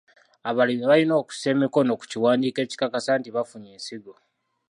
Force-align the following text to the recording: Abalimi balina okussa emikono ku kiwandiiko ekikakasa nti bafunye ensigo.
Abalimi 0.51 0.85
balina 0.91 1.13
okussa 1.21 1.45
emikono 1.53 1.91
ku 1.99 2.05
kiwandiiko 2.11 2.59
ekikakasa 2.65 3.11
nti 3.19 3.29
bafunye 3.35 3.69
ensigo. 3.75 4.13